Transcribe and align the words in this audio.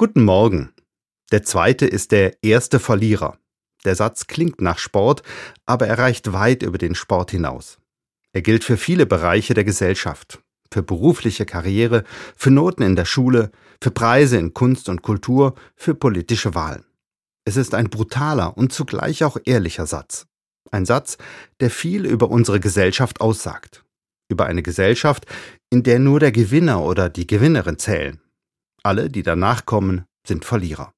Guten 0.00 0.24
Morgen. 0.24 0.72
Der 1.30 1.42
zweite 1.42 1.84
ist 1.84 2.10
der 2.10 2.42
erste 2.42 2.80
Verlierer. 2.80 3.36
Der 3.84 3.94
Satz 3.94 4.26
klingt 4.26 4.62
nach 4.62 4.78
Sport, 4.78 5.22
aber 5.66 5.88
er 5.88 5.98
reicht 5.98 6.32
weit 6.32 6.62
über 6.62 6.78
den 6.78 6.94
Sport 6.94 7.32
hinaus. 7.32 7.78
Er 8.32 8.40
gilt 8.40 8.64
für 8.64 8.78
viele 8.78 9.04
Bereiche 9.04 9.52
der 9.52 9.64
Gesellschaft, 9.64 10.40
für 10.72 10.82
berufliche 10.82 11.44
Karriere, 11.44 12.04
für 12.34 12.50
Noten 12.50 12.82
in 12.82 12.96
der 12.96 13.04
Schule, 13.04 13.50
für 13.82 13.90
Preise 13.90 14.38
in 14.38 14.54
Kunst 14.54 14.88
und 14.88 15.02
Kultur, 15.02 15.54
für 15.76 15.94
politische 15.94 16.54
Wahlen. 16.54 16.86
Es 17.44 17.58
ist 17.58 17.74
ein 17.74 17.90
brutaler 17.90 18.56
und 18.56 18.72
zugleich 18.72 19.22
auch 19.22 19.36
ehrlicher 19.44 19.84
Satz. 19.84 20.26
Ein 20.70 20.86
Satz, 20.86 21.18
der 21.60 21.68
viel 21.68 22.06
über 22.06 22.30
unsere 22.30 22.58
Gesellschaft 22.58 23.20
aussagt. 23.20 23.84
Über 24.30 24.46
eine 24.46 24.62
Gesellschaft, 24.62 25.26
in 25.68 25.82
der 25.82 25.98
nur 25.98 26.20
der 26.20 26.32
Gewinner 26.32 26.82
oder 26.82 27.10
die 27.10 27.26
Gewinnerin 27.26 27.78
zählen. 27.78 28.18
Alle, 28.82 29.10
die 29.10 29.22
danach 29.22 29.66
kommen, 29.66 30.04
sind 30.26 30.44
Verlierer. 30.44 30.92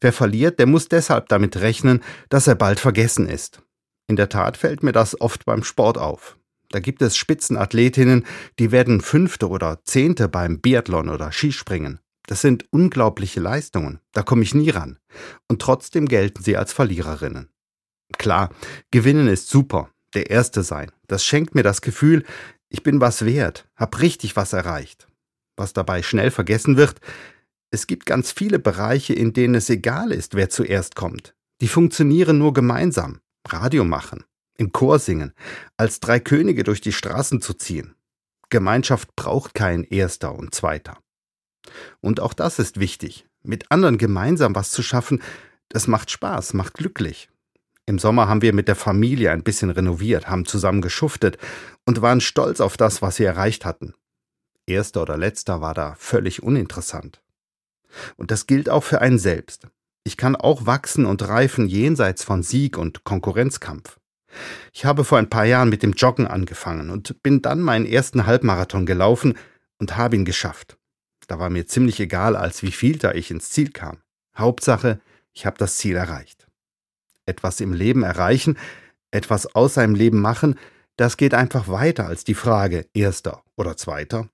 Wer 0.00 0.12
verliert, 0.12 0.58
der 0.58 0.66
muss 0.66 0.88
deshalb 0.88 1.28
damit 1.28 1.56
rechnen, 1.56 2.02
dass 2.28 2.46
er 2.46 2.54
bald 2.54 2.80
vergessen 2.80 3.28
ist. 3.28 3.62
In 4.08 4.16
der 4.16 4.28
Tat 4.28 4.56
fällt 4.56 4.82
mir 4.82 4.92
das 4.92 5.20
oft 5.20 5.44
beim 5.44 5.64
Sport 5.64 5.98
auf. 5.98 6.38
Da 6.70 6.80
gibt 6.80 7.02
es 7.02 7.16
Spitzenathletinnen, 7.16 8.26
die 8.58 8.72
werden 8.72 9.00
Fünfte 9.00 9.48
oder 9.48 9.80
Zehnte 9.84 10.28
beim 10.28 10.60
Biathlon 10.60 11.08
oder 11.08 11.32
Skispringen. 11.32 12.00
Das 12.26 12.40
sind 12.40 12.64
unglaubliche 12.70 13.40
Leistungen, 13.40 14.00
da 14.12 14.22
komme 14.22 14.42
ich 14.42 14.54
nie 14.54 14.70
ran. 14.70 14.98
Und 15.48 15.62
trotzdem 15.62 16.06
gelten 16.06 16.42
sie 16.42 16.56
als 16.56 16.72
Verliererinnen. 16.72 17.50
Klar, 18.18 18.50
gewinnen 18.90 19.28
ist 19.28 19.48
super, 19.48 19.90
der 20.14 20.30
Erste 20.30 20.62
sein. 20.62 20.90
Das 21.06 21.24
schenkt 21.24 21.54
mir 21.54 21.62
das 21.62 21.82
Gefühl, 21.82 22.24
ich 22.68 22.82
bin 22.82 23.00
was 23.00 23.24
wert, 23.24 23.68
hab 23.76 24.00
richtig 24.00 24.34
was 24.34 24.52
erreicht. 24.52 25.05
Was 25.56 25.72
dabei 25.72 26.02
schnell 26.02 26.30
vergessen 26.30 26.76
wird, 26.76 27.00
es 27.70 27.86
gibt 27.86 28.06
ganz 28.06 28.32
viele 28.32 28.58
Bereiche, 28.58 29.12
in 29.12 29.32
denen 29.32 29.54
es 29.54 29.68
egal 29.70 30.12
ist, 30.12 30.34
wer 30.34 30.48
zuerst 30.50 30.94
kommt. 30.94 31.34
Die 31.60 31.68
funktionieren 31.68 32.38
nur 32.38 32.52
gemeinsam. 32.52 33.20
Radio 33.48 33.84
machen, 33.84 34.24
im 34.58 34.72
Chor 34.72 34.98
singen, 34.98 35.32
als 35.76 36.00
drei 36.00 36.20
Könige 36.20 36.64
durch 36.64 36.80
die 36.80 36.92
Straßen 36.92 37.40
zu 37.40 37.54
ziehen. 37.54 37.94
Gemeinschaft 38.50 39.14
braucht 39.16 39.54
kein 39.54 39.84
Erster 39.84 40.34
und 40.34 40.54
Zweiter. 40.54 40.98
Und 42.00 42.20
auch 42.20 42.32
das 42.32 42.58
ist 42.58 42.78
wichtig. 42.78 43.26
Mit 43.42 43.70
anderen 43.70 43.98
gemeinsam 43.98 44.54
was 44.54 44.70
zu 44.70 44.82
schaffen, 44.82 45.22
das 45.68 45.86
macht 45.86 46.10
Spaß, 46.10 46.54
macht 46.54 46.74
glücklich. 46.74 47.28
Im 47.86 47.98
Sommer 47.98 48.28
haben 48.28 48.42
wir 48.42 48.52
mit 48.52 48.68
der 48.68 48.74
Familie 48.74 49.30
ein 49.30 49.44
bisschen 49.44 49.70
renoviert, 49.70 50.28
haben 50.28 50.44
zusammen 50.44 50.82
geschuftet 50.82 51.38
und 51.84 52.02
waren 52.02 52.20
stolz 52.20 52.60
auf 52.60 52.76
das, 52.76 53.02
was 53.02 53.18
wir 53.18 53.28
erreicht 53.28 53.64
hatten. 53.64 53.94
Erster 54.66 55.02
oder 55.02 55.16
letzter 55.16 55.60
war 55.60 55.74
da 55.74 55.94
völlig 55.98 56.42
uninteressant. 56.42 57.22
Und 58.16 58.30
das 58.30 58.46
gilt 58.46 58.68
auch 58.68 58.84
für 58.84 59.00
einen 59.00 59.18
selbst. 59.18 59.68
Ich 60.04 60.16
kann 60.16 60.36
auch 60.36 60.66
wachsen 60.66 61.06
und 61.06 61.26
reifen 61.26 61.66
jenseits 61.66 62.22
von 62.24 62.42
Sieg 62.42 62.76
und 62.76 63.04
Konkurrenzkampf. 63.04 63.98
Ich 64.72 64.84
habe 64.84 65.04
vor 65.04 65.18
ein 65.18 65.30
paar 65.30 65.46
Jahren 65.46 65.68
mit 65.68 65.82
dem 65.82 65.92
Joggen 65.92 66.26
angefangen 66.26 66.90
und 66.90 67.22
bin 67.22 67.42
dann 67.42 67.60
meinen 67.60 67.86
ersten 67.86 68.26
Halbmarathon 68.26 68.86
gelaufen 68.86 69.38
und 69.78 69.96
habe 69.96 70.16
ihn 70.16 70.24
geschafft. 70.24 70.76
Da 71.26 71.38
war 71.38 71.50
mir 71.50 71.66
ziemlich 71.66 71.98
egal, 72.00 72.36
als 72.36 72.62
wie 72.62 72.72
viel 72.72 72.98
da 72.98 73.12
ich 73.12 73.30
ins 73.30 73.50
Ziel 73.50 73.70
kam. 73.70 73.98
Hauptsache, 74.36 75.00
ich 75.32 75.46
habe 75.46 75.58
das 75.58 75.76
Ziel 75.76 75.96
erreicht 75.96 76.46
etwas 77.26 77.60
im 77.60 77.72
Leben 77.72 78.02
erreichen, 78.02 78.56
etwas 79.10 79.54
aus 79.54 79.74
seinem 79.74 79.94
Leben 79.94 80.20
machen, 80.20 80.58
das 80.96 81.16
geht 81.16 81.34
einfach 81.34 81.68
weiter 81.68 82.06
als 82.06 82.24
die 82.24 82.34
Frage 82.34 82.86
erster 82.94 83.42
oder 83.56 83.76
zweiter. 83.76 84.30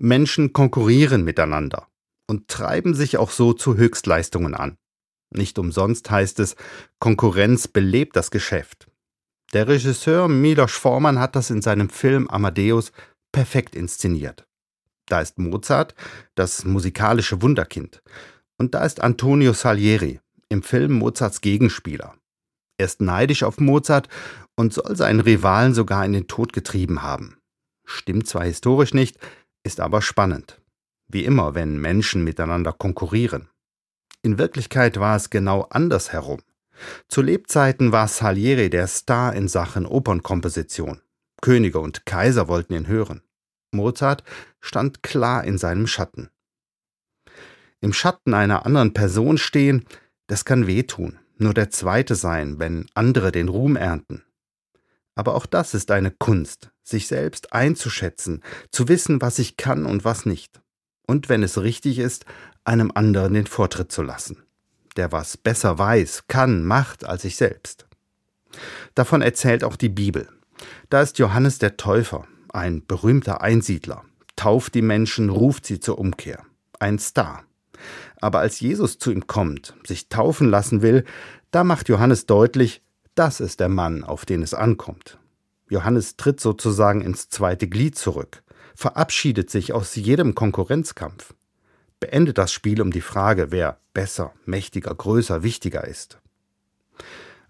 Menschen 0.00 0.52
konkurrieren 0.54 1.24
miteinander 1.24 1.86
und 2.26 2.48
treiben 2.48 2.94
sich 2.94 3.18
auch 3.18 3.30
so 3.30 3.52
zu 3.52 3.76
Höchstleistungen 3.76 4.54
an. 4.54 4.78
Nicht 5.30 5.58
umsonst 5.58 6.10
heißt 6.10 6.40
es, 6.40 6.56
Konkurrenz 6.98 7.68
belebt 7.68 8.16
das 8.16 8.30
Geschäft. 8.30 8.88
Der 9.52 9.68
Regisseur 9.68 10.28
Milos 10.28 10.72
Forman 10.72 11.18
hat 11.18 11.36
das 11.36 11.50
in 11.50 11.60
seinem 11.60 11.90
Film 11.90 12.28
Amadeus 12.28 12.92
perfekt 13.30 13.74
inszeniert. 13.76 14.46
Da 15.06 15.20
ist 15.20 15.38
Mozart, 15.38 15.94
das 16.34 16.64
musikalische 16.64 17.42
Wunderkind. 17.42 18.02
Und 18.58 18.74
da 18.74 18.84
ist 18.84 19.00
Antonio 19.02 19.52
Salieri, 19.52 20.20
im 20.48 20.62
Film 20.62 20.92
Mozarts 20.92 21.40
Gegenspieler. 21.40 22.14
Er 22.78 22.86
ist 22.86 23.02
neidisch 23.02 23.42
auf 23.42 23.58
Mozart 23.58 24.08
und 24.56 24.72
soll 24.72 24.96
seinen 24.96 25.20
Rivalen 25.20 25.74
sogar 25.74 26.04
in 26.06 26.12
den 26.12 26.26
Tod 26.26 26.52
getrieben 26.52 27.02
haben. 27.02 27.36
Stimmt 27.84 28.28
zwar 28.28 28.44
historisch 28.44 28.94
nicht, 28.94 29.18
ist 29.62 29.80
aber 29.80 30.02
spannend. 30.02 30.60
Wie 31.08 31.24
immer, 31.24 31.54
wenn 31.54 31.80
Menschen 31.80 32.24
miteinander 32.24 32.72
konkurrieren. 32.72 33.48
In 34.22 34.38
Wirklichkeit 34.38 35.00
war 35.00 35.16
es 35.16 35.30
genau 35.30 35.62
andersherum. 35.62 36.40
Zu 37.08 37.22
Lebzeiten 37.22 37.92
war 37.92 38.08
Salieri 38.08 38.70
der 38.70 38.86
Star 38.86 39.34
in 39.34 39.48
Sachen 39.48 39.86
Opernkomposition. 39.86 41.00
Könige 41.40 41.80
und 41.80 42.06
Kaiser 42.06 42.48
wollten 42.48 42.74
ihn 42.74 42.86
hören. 42.86 43.22
Mozart 43.72 44.24
stand 44.60 45.02
klar 45.02 45.44
in 45.44 45.58
seinem 45.58 45.86
Schatten. 45.86 46.30
Im 47.80 47.92
Schatten 47.92 48.34
einer 48.34 48.66
anderen 48.66 48.92
Person 48.92 49.38
stehen, 49.38 49.86
das 50.26 50.44
kann 50.44 50.66
wehtun, 50.66 51.18
nur 51.38 51.54
der 51.54 51.70
Zweite 51.70 52.14
sein, 52.14 52.58
wenn 52.58 52.86
andere 52.94 53.32
den 53.32 53.48
Ruhm 53.48 53.76
ernten. 53.76 54.22
Aber 55.14 55.34
auch 55.34 55.46
das 55.46 55.74
ist 55.74 55.90
eine 55.90 56.10
Kunst, 56.10 56.70
sich 56.82 57.06
selbst 57.06 57.52
einzuschätzen, 57.52 58.42
zu 58.70 58.88
wissen, 58.88 59.20
was 59.20 59.38
ich 59.38 59.56
kann 59.56 59.86
und 59.86 60.04
was 60.04 60.26
nicht. 60.26 60.60
Und 61.06 61.28
wenn 61.28 61.42
es 61.42 61.60
richtig 61.60 61.98
ist, 61.98 62.24
einem 62.64 62.92
anderen 62.94 63.34
den 63.34 63.46
Vortritt 63.46 63.90
zu 63.90 64.02
lassen, 64.02 64.42
der 64.96 65.12
was 65.12 65.36
besser 65.36 65.78
weiß, 65.78 66.24
kann, 66.28 66.64
macht 66.64 67.04
als 67.04 67.24
ich 67.24 67.36
selbst. 67.36 67.86
Davon 68.94 69.22
erzählt 69.22 69.64
auch 69.64 69.76
die 69.76 69.88
Bibel. 69.88 70.28
Da 70.88 71.02
ist 71.02 71.18
Johannes 71.18 71.58
der 71.58 71.76
Täufer, 71.76 72.26
ein 72.52 72.86
berühmter 72.86 73.40
Einsiedler, 73.40 74.04
tauft 74.36 74.74
die 74.74 74.82
Menschen, 74.82 75.30
ruft 75.30 75.66
sie 75.66 75.80
zur 75.80 75.98
Umkehr. 75.98 76.44
Ein 76.78 76.98
Star. 76.98 77.44
Aber 78.20 78.40
als 78.40 78.60
Jesus 78.60 78.98
zu 78.98 79.10
ihm 79.10 79.26
kommt, 79.26 79.74
sich 79.84 80.08
taufen 80.08 80.50
lassen 80.50 80.82
will, 80.82 81.04
da 81.50 81.64
macht 81.64 81.88
Johannes 81.88 82.26
deutlich, 82.26 82.82
das 83.14 83.40
ist 83.40 83.60
der 83.60 83.68
Mann, 83.68 84.04
auf 84.04 84.24
den 84.24 84.42
es 84.42 84.54
ankommt. 84.54 85.18
Johannes 85.68 86.16
tritt 86.16 86.40
sozusagen 86.40 87.00
ins 87.00 87.28
zweite 87.28 87.68
Glied 87.68 87.96
zurück, 87.96 88.42
verabschiedet 88.74 89.50
sich 89.50 89.72
aus 89.72 89.94
jedem 89.94 90.34
Konkurrenzkampf, 90.34 91.34
beendet 92.00 92.38
das 92.38 92.52
Spiel 92.52 92.80
um 92.80 92.90
die 92.90 93.00
Frage, 93.00 93.50
wer 93.50 93.78
besser, 93.92 94.32
mächtiger, 94.46 94.94
größer, 94.94 95.42
wichtiger 95.42 95.86
ist. 95.86 96.18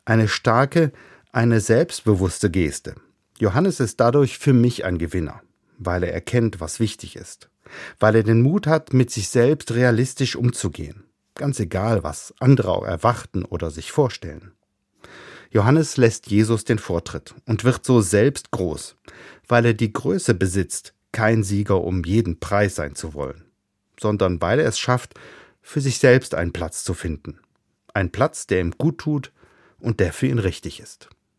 Eine 0.04 0.28
starke, 0.28 0.92
eine 1.32 1.60
selbstbewusste 1.60 2.50
Geste. 2.50 2.94
Johannes 3.38 3.80
ist 3.80 4.00
dadurch 4.00 4.38
für 4.38 4.52
mich 4.52 4.84
ein 4.84 4.98
Gewinner, 4.98 5.40
weil 5.78 6.02
er 6.02 6.12
erkennt, 6.12 6.60
was 6.60 6.80
wichtig 6.80 7.16
ist 7.16 7.50
weil 7.98 8.16
er 8.16 8.22
den 8.22 8.42
Mut 8.42 8.66
hat, 8.66 8.92
mit 8.92 9.10
sich 9.10 9.28
selbst 9.28 9.72
realistisch 9.72 10.36
umzugehen, 10.36 11.04
ganz 11.34 11.60
egal, 11.60 12.02
was 12.02 12.34
andere 12.40 12.70
auch 12.70 12.84
erwarten 12.84 13.44
oder 13.44 13.70
sich 13.70 13.92
vorstellen. 13.92 14.52
Johannes 15.52 15.96
lässt 15.96 16.30
Jesus 16.30 16.64
den 16.64 16.78
Vortritt 16.78 17.34
und 17.44 17.64
wird 17.64 17.84
so 17.84 18.00
selbst 18.00 18.52
groß, 18.52 18.96
weil 19.48 19.66
er 19.66 19.74
die 19.74 19.92
Größe 19.92 20.34
besitzt, 20.34 20.94
kein 21.10 21.42
Sieger 21.42 21.82
um 21.82 22.04
jeden 22.04 22.38
Preis 22.38 22.76
sein 22.76 22.94
zu 22.94 23.14
wollen, 23.14 23.44
sondern 23.98 24.40
weil 24.40 24.60
er 24.60 24.68
es 24.68 24.78
schafft, 24.78 25.14
für 25.60 25.80
sich 25.80 25.98
selbst 25.98 26.36
einen 26.36 26.52
Platz 26.52 26.84
zu 26.84 26.94
finden. 26.94 27.40
Ein 27.92 28.10
Platz, 28.10 28.46
der 28.46 28.60
ihm 28.60 28.70
gut 28.78 28.98
tut 28.98 29.32
und 29.80 29.98
der 29.98 30.12
für 30.12 30.28
ihn 30.28 30.38
richtig 30.38 30.78
ist. 30.78 31.08